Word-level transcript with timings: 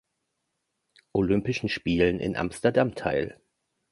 Olympischen 1.13 1.69
Spielen 1.69 2.19
in 2.19 2.35
Amsterdam 2.35 2.95
teil. 2.95 3.39